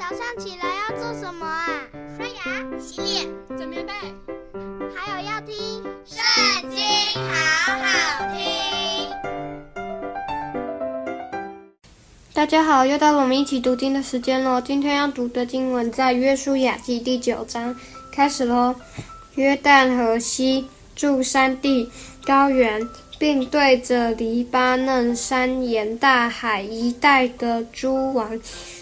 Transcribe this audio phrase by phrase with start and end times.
[0.00, 1.68] 早上起来要做什么啊？
[2.16, 3.92] 刷牙、洗脸、整棉被，
[4.96, 5.54] 还有要听
[6.06, 6.80] 《圣经》，
[7.18, 8.40] 好好听。
[12.32, 14.58] 大家好，又到了我们一起读经的时间喽。
[14.58, 17.76] 今天要读的经文在《约书亚记》第九章，
[18.10, 18.74] 开始喽。
[19.34, 21.86] 约旦河西住山地、
[22.24, 22.88] 高原，
[23.18, 28.40] 并对着黎巴嫩山沿大海一带的诸王，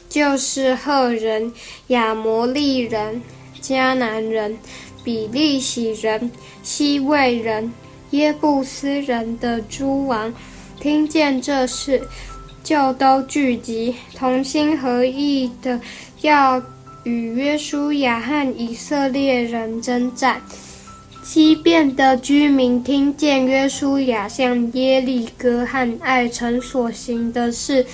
[0.08, 1.52] 就是赫人、
[1.88, 3.20] 亚摩利人、
[3.60, 4.56] 迦南人、
[5.04, 6.30] 比利洗人、
[6.62, 7.72] 西魏人、
[8.10, 10.32] 耶布斯人的诸王，
[10.80, 12.00] 听见这事，
[12.64, 15.80] 就都聚集，同心合意的
[16.22, 16.62] 要
[17.04, 20.40] 与约书亚和以色列人争战。
[21.22, 27.84] 西边的居民听见约书亚向耶利哥和爱城所行的事，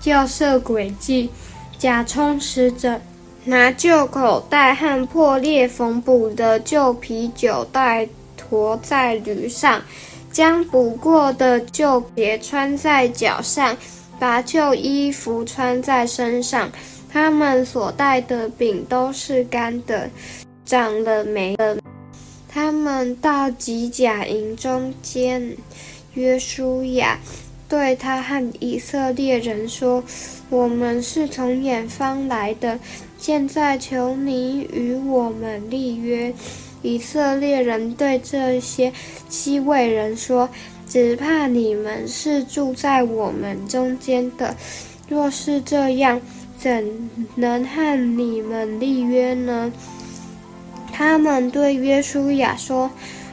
[0.00, 1.28] 就设诡计，
[1.80, 3.00] 假充使者，
[3.46, 8.06] 拿旧口袋和破裂缝补的旧皮酒袋
[8.36, 9.82] 驮在驴上，
[10.30, 13.74] 将补过的旧鞋穿在脚上，
[14.18, 16.70] 把旧衣服穿在身上。
[17.10, 20.10] 他们所带的饼都是干的，
[20.66, 21.78] 长了霉了。
[22.46, 25.56] 他们到吉甲营中间
[26.12, 27.18] 约书亚，
[27.70, 30.02] 对他和以色列人说
[30.50, 32.80] ：“我们是从远方来的，
[33.16, 36.34] 现在求你与我们立约。”
[36.82, 38.92] 以色列人对这些
[39.28, 40.48] 七位人说
[40.88, 44.56] ：“只怕你们是住在我们中间的，
[45.08, 46.20] 若是这样，
[46.58, 49.72] 怎能和你们立约呢？”
[50.92, 52.90] 他们对约书亚说：“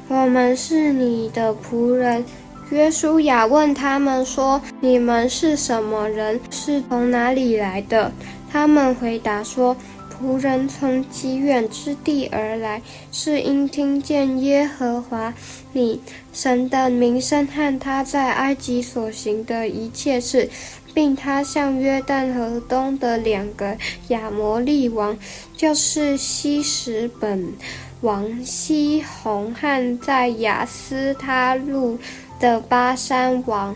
[0.09, 2.23] 我们是你的仆人。”
[2.69, 6.39] 约书亚问他们说：“你们是什么人？
[6.49, 8.11] 是从哪里来的？”
[8.51, 9.75] 他们回答说
[10.11, 15.33] ：“仆人从极远之地而来，是因听见耶和华
[15.71, 16.01] 你
[16.33, 20.49] 神的名声和他在埃及所行的一切事。”
[20.93, 25.15] 并他向约旦河东的两个亚摩利王，
[25.55, 27.53] 就是西什本
[28.01, 31.99] 王西宏和在亚斯他录
[32.39, 33.75] 的巴珊王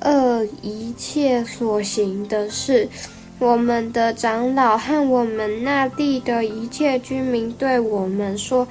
[0.00, 2.88] 二一切所行的事，
[3.38, 8.66] 我们的长老和我们那地的一切居民对我们说：“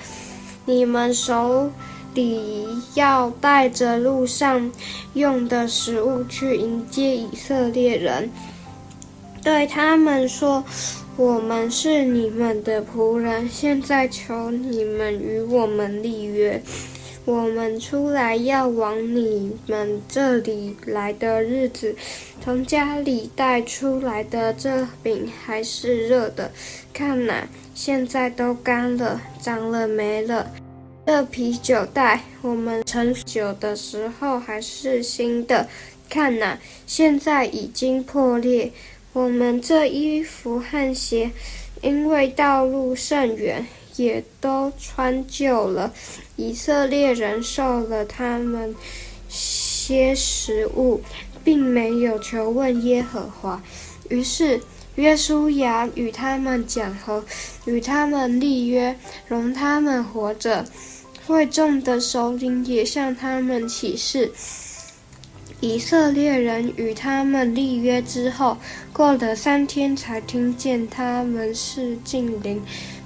[0.66, 1.69] 你们手。”
[2.16, 4.69] 里要带着路上
[5.13, 8.29] 用的食物去迎接以色列人，
[9.44, 10.63] 对他们说
[11.16, 16.61] ：“我们是你们的仆人，现在求你们与我们立约。
[17.29, 21.95] 我们出来要往你们这里来的日子，
[22.44, 26.50] 从家里带出来的这饼还是热的，
[26.91, 30.50] 看呐，现在都干了，长了霉了。”
[31.06, 35.69] 这啤酒袋，我们盛酒的时候还是新的，
[36.09, 36.57] 看呐，
[36.88, 38.72] 现在已经破裂。
[39.13, 41.29] 我们这衣服和鞋，
[41.84, 43.67] 因为道路甚远，
[44.00, 45.94] 也都穿旧了。
[46.38, 48.74] 以色列人受了他们
[49.28, 51.02] 些食物，
[51.44, 53.62] 并没有求问耶和华。
[54.08, 54.59] 于是
[54.96, 57.24] 约书亚与他们讲和，
[57.66, 58.96] 与他们立约，
[59.28, 60.66] 容他们活着。
[61.28, 64.32] 会众的首领也向他们起誓。
[65.62, 68.58] 以色列人与他们立约之后，
[68.92, 72.59] 过了三天，才听见他们是近邻，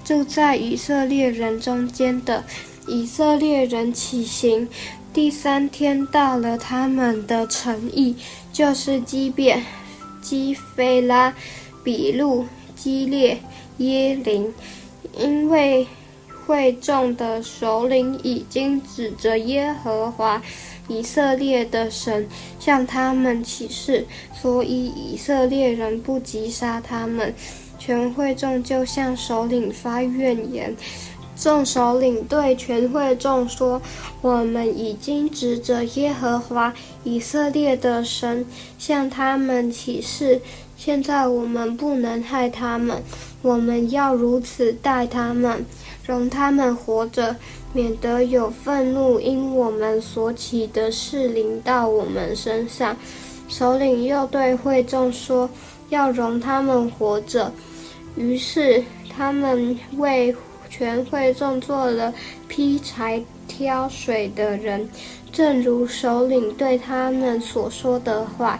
[0.03, 2.43] 住在以色列人中间的。
[2.87, 4.67] 以色列人起行，
[5.13, 8.15] 第三天到了他们的城邑，
[8.51, 9.63] 就是基遍、
[10.21, 11.33] 基非拉、
[11.83, 13.39] 比录、基列、
[13.77, 14.53] 耶琳，
[15.17, 15.87] 因为。
[16.45, 20.41] 会众的首领已经指着耶和华
[20.89, 22.27] 以色列的神
[22.59, 27.33] 向他们起誓，所以以色列人不击杀他们。
[27.85, 30.73] 全会众就向首领发怨言。
[31.35, 33.81] 众首领对全会众说
[34.21, 38.45] ：“我们已经指着耶和华以色列的神
[38.79, 40.39] 向他们起誓，
[40.77, 43.03] 现在我们不能害他们，
[43.41, 45.65] 我们要如此待他们。”
[46.07, 47.35] 容他们活着，
[47.73, 52.95] 免得有愤怒因我们所起的事临到我们身上。
[53.49, 55.49] 首领又对会众说
[55.89, 57.51] ：“要容他们活着。”
[58.15, 60.35] 于是他们为
[60.69, 62.13] 全会众做了
[62.47, 64.87] 劈柴、挑水的人，
[65.31, 68.59] 正如首领对他们所说的话。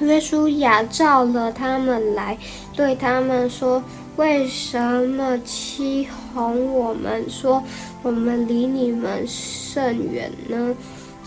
[0.00, 2.36] 约书亚召了他们来，
[2.74, 3.82] 对他们说
[4.16, 4.78] ：“为什
[5.08, 7.62] 么欺哄我们，说
[8.02, 10.74] 我们离你们甚远呢？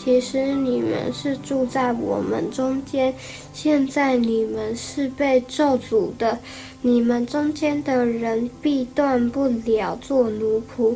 [0.06, 3.12] 其实你们是住在我们中间，
[3.54, 6.38] 现在你们是被咒诅的，
[6.84, 10.96] 你们中间的人必断不了做奴仆，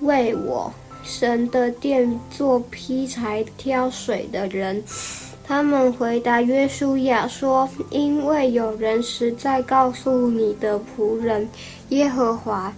[0.00, 0.74] 为我
[1.04, 4.82] 神的殿做劈柴挑水的人。
[5.46, 11.48] ”他们回答约书亚说：“因为有人实在告诉你的仆人
[11.90, 12.74] 耶和华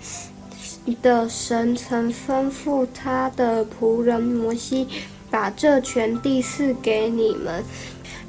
[1.01, 4.89] 的神曾吩咐他的仆人摩西，
[5.35, 7.65] 把这全地赐给你们，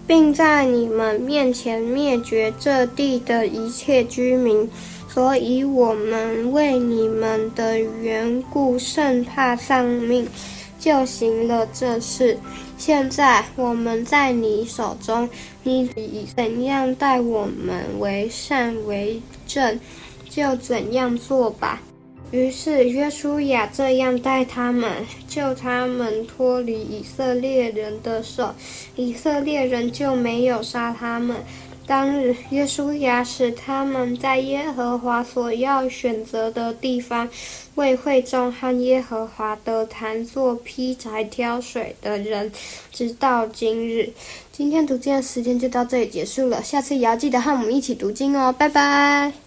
[0.07, 4.67] 并在你们面前灭绝这地的一切居民。
[5.07, 10.27] 所以我们为你们的缘故甚怕丧命。”
[10.79, 12.37] 就行了这事。
[12.77, 15.27] 现在我们在你手中，
[15.63, 15.89] 你
[16.35, 19.79] 怎样待我们为善为正，
[20.29, 21.81] 就怎样做吧。
[22.31, 24.91] 于是约书亚这样待他们，
[25.27, 28.53] 救他们脱离以色列人的手，
[28.95, 31.37] 以色列人就没有杀他们。
[31.87, 37.29] 当日，约书亚使他们在耶和华所要选择的地方，
[37.75, 42.51] 为会众和耶和华的坛做劈柴挑水的人，
[42.91, 44.09] 直到今日。
[44.51, 49.44] 今天读经的时间就到这里结束了，下次也要记得和我们一起读经哦，拜拜。